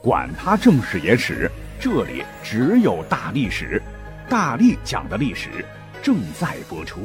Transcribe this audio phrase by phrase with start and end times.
[0.00, 3.82] 管他正史野史，这里只有大历史，
[4.28, 5.64] 大力讲的历史
[6.00, 7.00] 正在播出。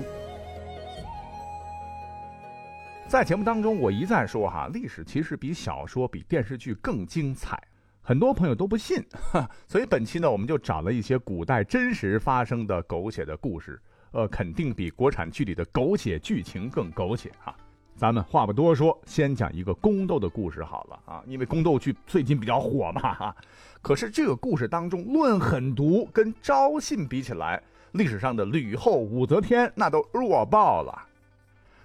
[3.08, 7.60] 在节目当中，我一再说哈，历史其实比小说、比电视剧更精彩。
[8.04, 9.04] 很多朋友都不信，
[9.68, 13.82] 所以本期呢，我们就找了一些古代真实发生的狗血的故事，
[14.12, 17.56] 呃，肯定比国产剧里的狗血剧情更狗血哈。
[17.96, 23.36] 咱们话不多说，先讲一个宫斗的故事好了啊，因为宫斗剧最近比较火嘛哈。
[23.82, 31.08] 可是这个故事当中论狠毒，跟昭信比起来，历史上的吕后、武则天那都弱爆了。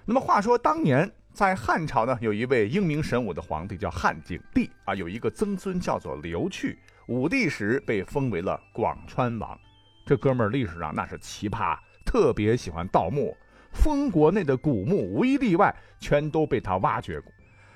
[0.04, 1.10] 那么话说当年。
[1.34, 6.76] 在汉朝呢，有一位英明神武的皇帝叫汉景帝啊，有一个曾孙叫做刘去。
[7.06, 9.56] 武帝时被封为了广川王。
[10.04, 13.36] 这哥们儿历史上那是奇葩，特别喜欢盗墓，
[13.78, 17.32] 封国内的古墓无一例外全都被他挖掘过。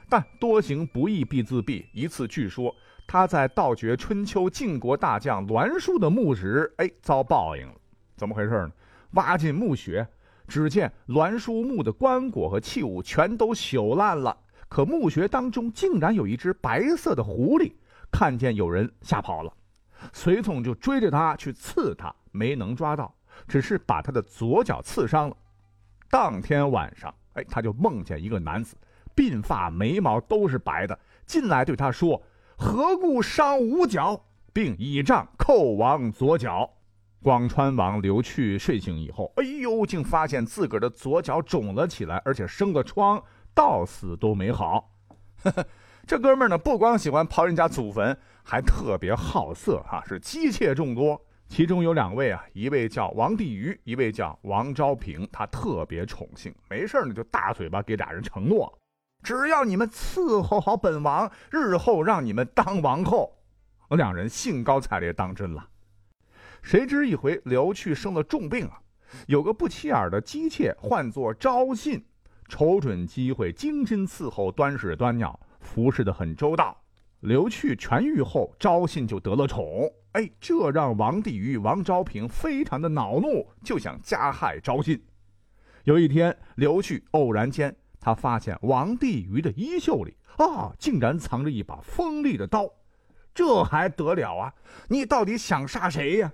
[0.08, 1.86] 但多行不义必自毙。
[1.92, 2.74] 一次据说
[3.06, 7.74] 他在盗掘春秋晋国大将栾书的墓时，哎，遭报应了。
[8.16, 8.72] 怎么回事呢？
[9.12, 10.06] 挖进墓穴。
[10.48, 14.36] 只见栾书墓的棺椁和器物全都朽烂了，
[14.68, 17.72] 可墓穴当中竟然有一只白色的狐狸，
[18.10, 19.50] 看见有人吓跑了，
[20.12, 23.14] 随从就追着他去刺他，没能抓到，
[23.48, 25.36] 只是把他的左脚刺伤了。
[26.12, 28.76] 当天晚上，哎，他就梦见一个男子，
[29.16, 32.22] 鬓发眉毛都是白的，进来对他说
[32.54, 36.68] ：“何故伤吾脚？”并倚杖叩王左脚。
[37.22, 43.24] 广川王刘去睡醒以后，哎呦，竟发现自个儿的左脚肿了起来，而且生个疮，
[43.54, 44.90] 到死都没好。
[46.06, 51.18] 这哥们儿呢，不光喜欢刨人家祖坟，还特别好色哈，是妻妾众多。
[51.54, 58.78] 其中有两位啊，一位叫王帝瑜，一位叫王昭平，他特别宠幸，没事呢就大嘴巴给俩人承诺，
[59.22, 63.36] 只要你们伺候好本王，日后让你们当王后。
[63.90, 65.68] 两人兴高采烈当真了。
[66.62, 68.80] 谁知一回刘去生了重病啊，
[69.26, 72.02] 有个不起眼的姬妾唤作昭信，
[72.48, 76.74] 瞅准机会精心伺候、端屎端尿，服侍的很周到。
[77.20, 85.02] 刘去痊愈后，昭信就得了宠，哎，这让王帝瑜、王昭平非常的恼怒，就想加害昭信。
[85.84, 92.68] 有一天，刘去偶然间，他发现王帝瑜的衣袖里啊，竟然藏着一把锋利的刀，
[93.34, 94.52] 这还得了啊？
[94.86, 96.30] 你到底想杀谁呀？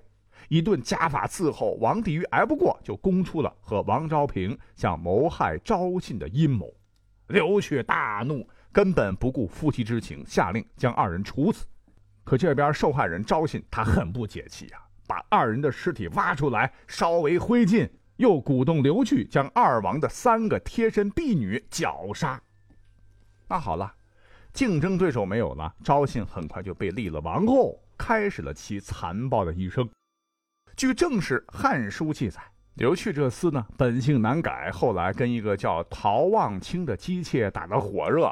[0.48, 6.68] 一顿家法伺候，王帝瑜挨不过，就供出了和王昭平想谋害昭信的阴谋。
[7.28, 11.64] 刘去大怒，根本不顾夫妻之情，下令将二人处死。
[12.28, 22.38] 可这边受害人昭信他很不解气呀，把二人的尸体挖出来烧为灰烬，又鼓动刘据将二王的三个贴身婢女绞杀。
[23.48, 23.94] 那好了，
[24.52, 29.88] 竞争对手没有了，昭信很快就被立了王后，开始了其残暴的一生。
[30.76, 32.42] 据正史《汉书》记载，
[32.74, 38.30] 刘去这厮呢本性难改，后来跟一个叫陶望清的姬妾打得火热，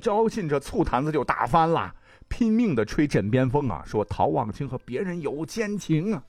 [0.00, 1.92] 昭信这醋坛子就打翻了，
[2.34, 6.20] 拼命的吹枕边风啊，说陶望清和别人有奸情啊。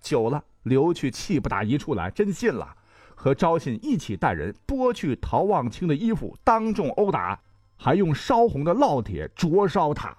[0.00, 2.74] 久了，刘去气不打一处来，真信了，
[3.14, 7.38] 和昭信一起带人剥去陶望清的衣服，当众殴打，
[7.76, 10.16] 还用烧红的烙铁灼烧他，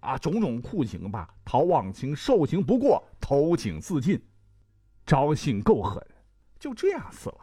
[0.00, 1.26] 啊，种种酷刑吧。
[1.42, 4.22] 陶望清受刑不过，投井自尽。
[5.06, 6.06] 昭信够狠，
[6.58, 7.38] 就这样死了，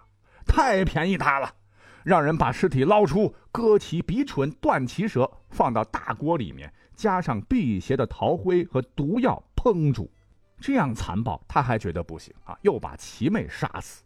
[0.46, 1.52] 太便宜他了。
[2.04, 10.12] 让人把尸体捞出，割其鼻唇，断其舌，放到大锅里面，加上辟邪的桃灰和毒药烹煮，
[10.60, 14.04] 这样残暴，他还觉得不行啊，又把其妹杀死。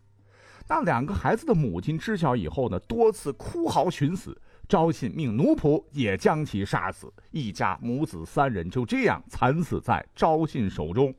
[0.67, 4.39] 那两个孩子的母亲知晓以后呢，多次哭嚎寻死。
[4.69, 11.11] 昭信命奴仆也将其杀死，一家母子三人就这样惨死在昭信手中。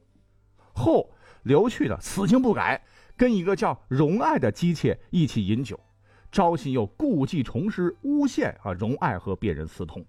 [0.72, 1.10] 后。
[1.42, 2.82] 刘去的死性不改，
[3.18, 5.78] 跟一个叫荣爱的姬妾一起饮酒，
[6.32, 10.02] 昭信又故技重施，诬陷啊荣爱和别人私通，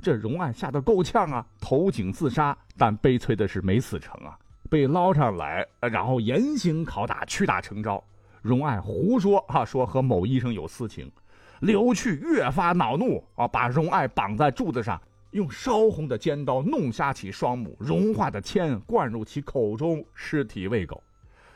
[0.00, 4.38] 这荣爱吓得够呛啊，投井自杀，但悲催的是没死成啊，
[4.68, 8.02] 被捞上来，然后严刑拷打，屈打成招。
[8.42, 11.10] 荣爱胡说啊，说和某医生有私情，
[11.60, 15.00] 刘去越发恼怒啊，把荣爱绑在柱子上。
[15.32, 21.00] 用烧红的尖刀弄瞎其双目，融化的铅灌入其口中，尸体喂狗。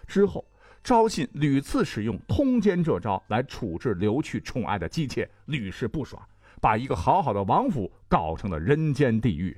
[0.06, 0.44] 之后，
[0.84, 6.22] 昭信屡次使用通奸这招来处置刘去宠爱的姬妾，屡试不爽，
[6.64, 9.54] 把一个好好的王府搞成了人间地狱。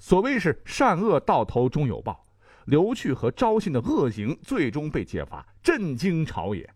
[0.00, 2.26] 所谓是善恶到头终有报，
[2.64, 6.68] 刘去和昭信的恶行最终被揭发，震惊朝野。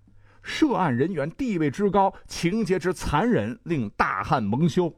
[0.45, 4.95] 涉案人员地位之高，情节之残忍，令大汉蒙羞。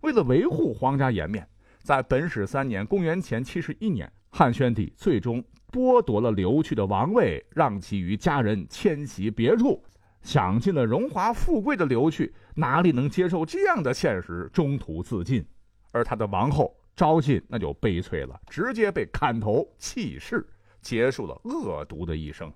[0.00, 1.46] 为了维护皇家颜面，
[1.82, 9.84] 在本始三年（公元前七十一年），汉宣帝最终剥夺了刘去的王位，让其与家人迁徙别处。
[10.24, 15.46] 享尽了荣华富贵的刘去，哪里能接受这样的现实，中途自尽。
[15.92, 20.44] 而他的王后昭信那就悲催了，直接被砍头弃市，
[20.80, 22.52] 结束了恶毒的一生。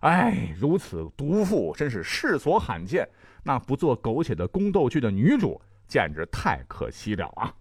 [0.00, 3.06] 哎，如此毒妇真是世所罕见。
[3.42, 7.54] 那不做狗血的宫斗剧的女主，简直太可惜了啊！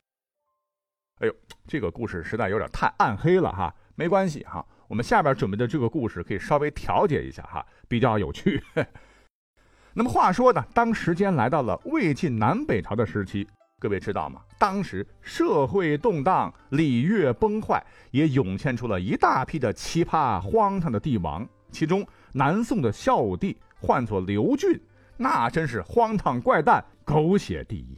[1.19, 1.35] 哎呦，
[1.67, 3.73] 这个故事实在有点太暗黑了哈。
[3.95, 8.61] 没关系哈，我们下边准备的这个故事可以稍微调节一下哈，比较有趣。
[9.97, 13.47] 那么话说呢，当时间来到了魏晋南北朝的时期，
[13.79, 14.41] 各位知道吗？
[14.59, 17.81] 当时社会动荡，礼乐崩坏，
[18.11, 22.05] 也涌现出了一大批的奇葩荒唐的帝王，其中。
[22.33, 24.77] 南宋的孝武帝唤作刘俊，
[25.15, 27.97] 那真是荒唐怪诞、狗血第一。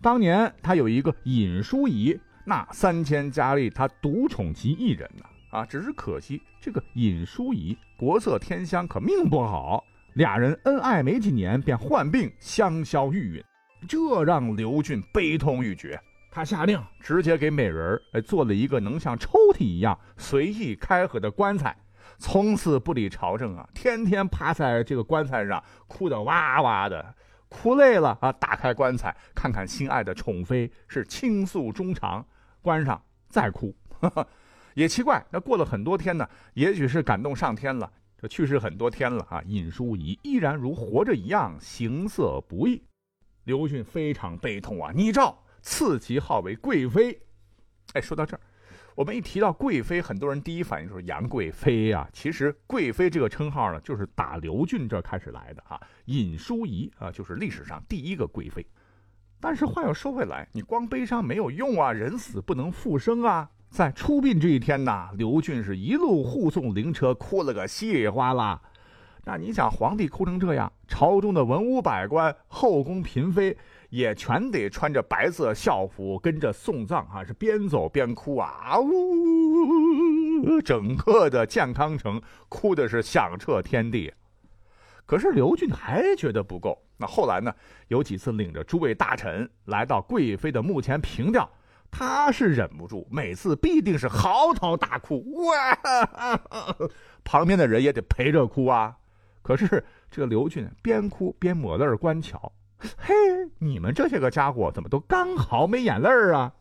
[0.00, 5.26] 当年他有一个尹淑仪，那三千佳丽他独宠其一人呢。
[5.50, 9.84] 啊，只是可惜这个尹淑仪国色天香，可命不好。
[10.16, 16.00] 俩人恩爱没几年，便患病香消玉殒，这让刘俊悲痛欲绝。
[16.30, 21.76] 他下令直接给美人儿做了一个能像抽屉一样随意开合的棺材。
[22.16, 27.14] 从此不理朝政啊，天天趴在这个棺材上哭得哇哇的，
[27.50, 32.24] 哭累了啊，打开棺材看看心爱的宠妃，是倾诉衷肠，
[32.62, 32.98] 关上
[33.28, 33.76] 再哭。
[34.72, 42.82] 也奇怪，那过了很多天呢，也许是感动上天了，这去世很多天了啊，尹淑仪依然如活着一样，形色不异。
[43.44, 47.20] 刘俊非常悲痛啊，拟诏赐其号为贵妃。
[47.92, 48.40] 哎，说到这儿。
[48.94, 52.08] 我们一提到贵妃，很多人第一反应就是杨贵妃呀。
[52.14, 55.78] 其实贵妃这个称号呢，就是打刘俊这开始来的啊。
[56.06, 58.66] 尹淑仪啊，就是历史上第一个贵妃。
[59.38, 63.50] 但是话又说回来，你光悲伤没有用啊，人死不能复生啊。
[63.76, 68.58] 在出殡这一天呐，刘俊是一路护送灵车，哭了个稀里哗啦。
[69.26, 73.54] 那你想，皇帝哭成这样，朝中的文武百官、后宫嫔妃。
[73.90, 80.60] 也全得穿着白色校服跟着送葬啊，是边走边哭啊呜！
[80.60, 84.12] 整个的健康城哭的是响彻天地。
[85.04, 87.54] 可是刘俊还觉得不够，那后来呢？
[87.88, 91.48] 有几次领着诸位大臣来到贵妃的墓前凭吊，
[91.90, 95.78] 他是忍不住，每次必定是嚎啕大哭哇！
[97.24, 98.96] 旁边的人也得陪着哭啊。
[99.42, 102.52] 可是这个刘俊边哭边抹泪观瞧。
[102.98, 103.14] 嘿，
[103.58, 106.52] 你们这些个家伙怎么都刚好没眼泪啊？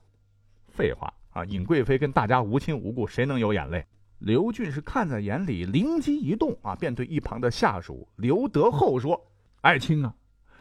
[0.69, 1.43] 废话啊！
[1.45, 3.85] 尹贵妃跟大家无亲无故，谁能有眼泪？
[4.19, 9.21] 刘俊是看在眼里，灵机一动啊，便对一旁的下属刘德厚说
[9.61, 10.13] ：“爱卿啊，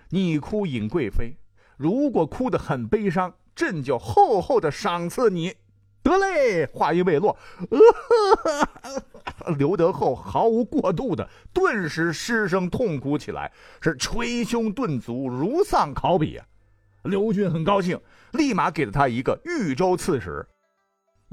[0.09, 1.37] 你哭尹贵妃，
[1.77, 5.55] 如果哭得很悲伤，朕就厚厚的赏赐你。”
[6.05, 6.67] 得嘞！
[6.67, 7.35] 话音未落，
[9.57, 16.45] 刘德厚毫无过度的，顿时失声痛哭起来，是捶胸顿足，如丧考妣啊！
[17.05, 17.99] 刘俊很高兴，
[18.33, 20.47] 立马给了他一个豫州刺史。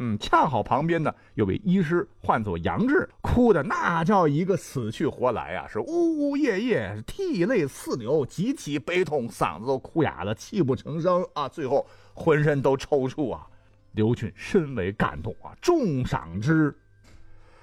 [0.03, 13.45] 嗯，恰好旁边呢有位医师，唤作杨志，哭的那叫一个死去活来啊，是呜呜咽咽，涕泪四流，极其悲痛，嗓子都哭哑了，泣不成声啊，最后浑身都抽搐啊。
[13.91, 16.75] 刘俊深为感动啊，重赏之。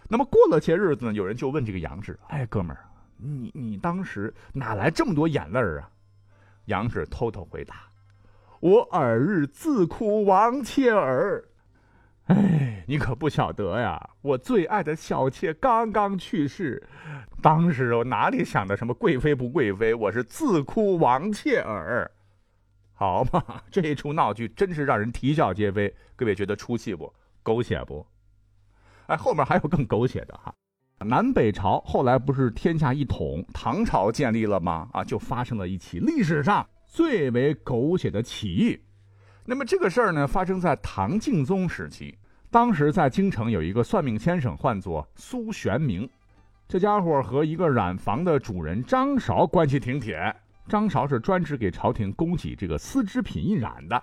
[0.09, 2.85] 那么过了些日子呢，有人就问这个杨志：“哎，哥们儿，
[3.17, 5.91] 你你当时哪来这么多眼泪啊？”
[6.67, 7.75] 杨志偷偷回答
[8.61, 11.43] ：“我尔日自哭亡妾耳。
[12.29, 16.83] 哎，你可不晓得呀，我最爱的小妾刚刚去世，
[17.43, 22.11] 当时我哪里想的什么贵妃不贵妃，我是自哭亡妾儿。”
[22.93, 25.95] 好嘛，这一出闹剧真是让人啼笑皆非。
[26.17, 27.13] 各位觉得出戏不？
[27.43, 28.05] 狗血不？
[29.07, 30.53] 哎，后面还有更狗血的哈。
[31.07, 34.89] 南北朝后来不是天下一统，唐朝建立了吗？
[34.93, 38.79] 啊，就发生了一起历史上最为狗血的起义。
[39.51, 42.15] 那么这个事儿呢，发生在唐敬宗时期。
[42.51, 46.07] 当时在京城有一个算命先生，唤作苏玄明。
[46.69, 50.37] 这家伙和一个染房的主人张韶关系挺铁。
[50.69, 54.03] 张韶是专职给朝廷供给这个丝织品印染的。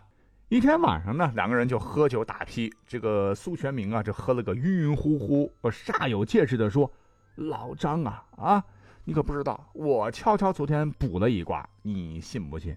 [0.50, 2.74] 一天晚上呢，两个人就喝酒打屁。
[2.88, 6.92] 这个苏玄明啊，这喝了个晕晕乎乎，煞有介事的说
[7.38, 8.64] ：“老张啊啊，
[9.04, 12.76] 你可不知道，我悄悄昨天卜了一卦，你信不信？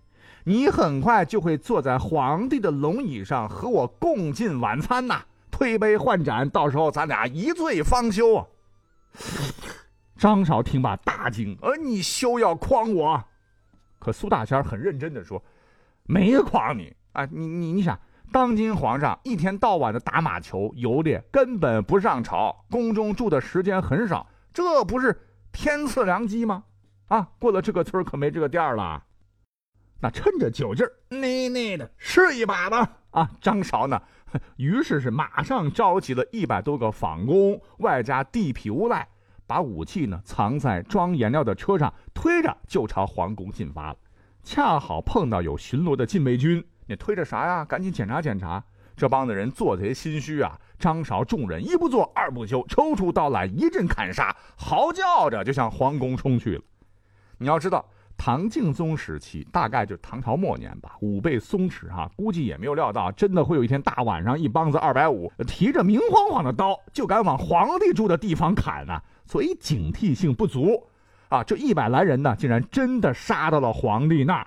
[0.49, 8.47] 你很快就会坐在皇帝的龙椅上和我共进晚餐呐，推杯换盏，到时候咱俩一醉方休。”啊！
[10.17, 13.23] 张韶听罢大惊：“呃，你休要诓我！”
[14.01, 15.43] 可苏大仙很认真的说
[16.09, 18.01] ：“没诓你啊，你你你想，
[18.33, 25.15] 当今皇上一天到晚的打马球、游猎，根本不上朝，宫中住的时间很少，这不是
[25.53, 26.65] 天赐良机吗？
[27.09, 29.05] 啊，过了这个村可没这个店了。
[30.01, 32.89] 那趁着酒劲儿，内内的试一把吧！
[33.11, 34.01] 啊，张韶呢，
[34.57, 39.09] 于是是马上召集了一百多个坊工，外加地痞无赖，
[39.47, 43.97] 把武器呢藏在装颜料的车上，推着就朝皇宫进发了。
[44.45, 47.65] 恰好碰到有巡逻的禁卫军，你推着啥呀？
[47.65, 48.63] 赶紧检查检查！
[48.97, 50.59] 这帮子人做贼心虚啊！
[50.79, 56.63] 张韶众人一不做二不休，抽出刀来一阵砍杀，嚎叫着就向皇宫冲去了。
[57.39, 70.85] 你要知道，唐敬宗时期大概就唐朝末年吧，武备松弛哈，估计也没有料到真的会有一天大晚上，一帮子二百五提着明晃晃的刀就敢往皇帝住的地方砍呢，所以警惕性不足。
[71.29, 74.47] 啊，这一百来人呢，竟然真的杀到了皇帝那儿。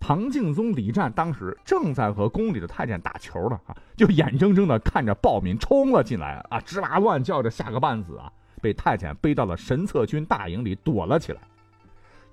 [0.00, 8.32] 唐敬宗李湛当时正在和宫里的太监打球呢，啊，就眼睁睁的看着暴民冲了进来，啊，吱哇乱叫着吓个半死啊，
[8.62, 11.40] 被太监背到了神策军大营里躲了起来。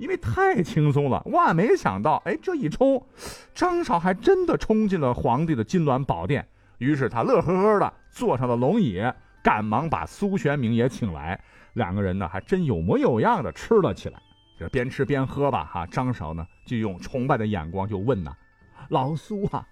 [0.01, 3.05] 因为太轻松了，万没想到，哎，这一冲，
[3.53, 6.43] 张韶还真的冲进了皇帝的金銮宝殿。
[6.79, 8.99] 于是他乐呵呵的坐上了龙椅，
[9.43, 11.39] 赶忙把苏玄明也请来。
[11.73, 14.19] 两个人呢，还真有模有样的吃了起来。
[14.57, 18.35] 这边吃边喝吧，哈，张韶呢就用崇拜的眼光就问呐
[18.89, 19.63] ：“老苏啊，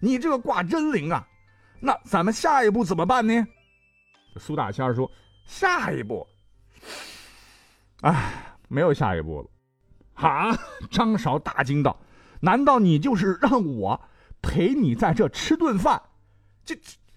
[0.00, 1.24] 你这个卦真灵啊，
[1.78, 3.46] 那咱们下一步怎么办呢？”
[4.36, 5.08] 苏大仙说
[5.46, 6.26] ：“下一步，
[8.00, 8.32] 哎，
[8.66, 9.48] 没有下一步了。”
[10.16, 10.56] 啊，
[10.90, 11.98] 张韶大惊道
[12.40, 14.00] ：“难道你就是让我
[14.42, 16.02] 陪你在这吃顿饭，
[16.64, 16.74] 就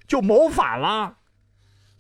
[0.07, 1.17] 就谋反了？”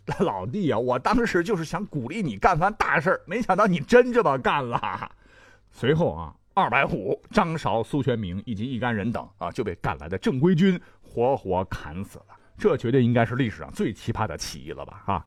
[0.19, 5.11] 老弟啊，我当时就是想鼓励你干番大事没想到你真这么干了。
[5.71, 12.25] 随后啊，二百虎、张韶、苏全明以及一干人等啊，就被赶来的正规军活活砍死了。
[12.57, 15.03] 这绝对应该是历史上最奇葩的起义了吧？
[15.05, 15.25] 啊，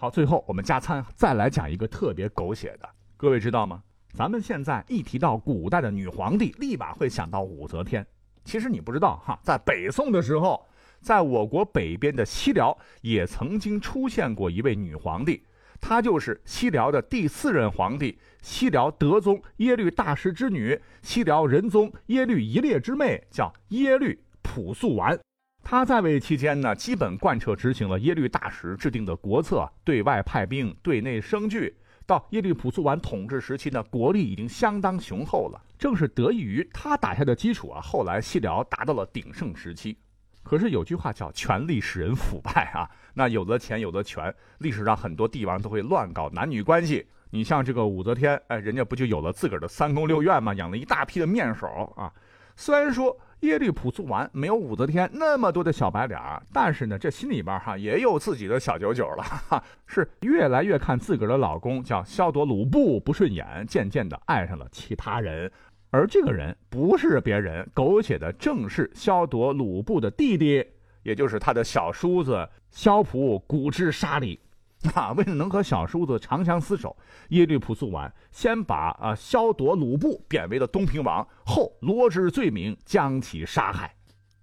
[0.00, 3.82] 好，最后我们加餐再来讲一个特别狗血的，各位知道吗？
[4.12, 8.06] 咱们现在一提到古代的女皇帝，立马会想到武则天。
[8.44, 10.64] 其实你不知道哈，在北宋的时候。
[11.00, 15.42] 在我国北边的西辽，也曾经出现过一位女皇帝，
[15.80, 25.18] 她就是西辽的第四任皇帝，西辽德宗耶律大石之女，西辽仁宗耶律一烈之妹，叫耶律朴素完。
[25.64, 31.74] 她在位期间呢，基本贯彻执行了耶律大石制定的国策，对外派兵，对内生聚。
[32.06, 35.60] 到耶律朴素完统治时期呢，国力已经相当雄厚了。
[35.78, 39.96] 正是得益于他打下的基础啊，后来西辽达到了鼎盛时期。
[40.42, 47.06] 可是有句话叫“权力使人腐败”啊，那有了钱有了权，历史上很多帝王都会乱搞男女关系。
[47.30, 50.52] 你像这个武则天，哎，人家不就有了自个儿的三宫六院吗？
[50.54, 51.66] 养了一大批的面首
[51.96, 52.12] 啊。
[52.56, 56.18] 虽然说耶律朴素完没有武则天那么多的小白脸
[56.52, 65.50] 但是呢，这心里边哈也有自己的小九九了，哈，是越来越看自个儿的老公叫萧夺鲁布不顺眼，渐渐的爱上了其他人。
[65.90, 70.64] 而这个人不是别人，苟且的正是萧夺鲁布的弟弟，
[71.02, 74.38] 也就是他的小叔子萧普古之沙里。
[74.94, 76.96] 啊，为了能和小叔子长相厮守，
[77.28, 83.94] 耶律朴素完先把啊萧夺鲁布贬为了东平王，后罗织罪名将其杀害。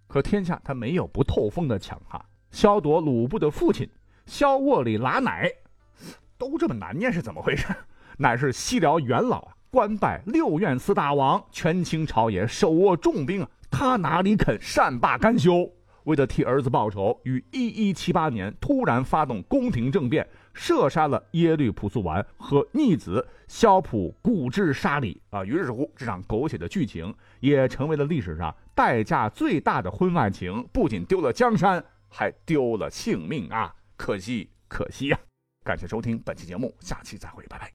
[0.07, 2.23] 可天下他没有不透风的墙哈。
[2.51, 3.87] 萧夺鲁布的父亲
[4.25, 5.51] 萧沃里拉乃，
[6.37, 7.67] 都这么难念是怎么回事？
[8.17, 9.53] 乃是西辽元老啊。
[9.71, 13.49] 官拜六院司大王，权倾朝野，手握重兵啊！
[13.69, 15.71] 他哪里肯善罢甘休？
[16.05, 25.43] 为了替儿子报仇，于一一七八年突然发动宫廷政变，射杀了耶律朴素完和逆子萧普古之沙里啊！
[25.43, 33.75] 于是乎，这场狗血的剧情也成为了历史上代价最大的婚外情，不仅丢了江山，还丢了性命啊！
[33.95, 35.19] 可惜，可惜呀！
[35.65, 37.71] 感谢收听本期节目，下期再会，拜拜。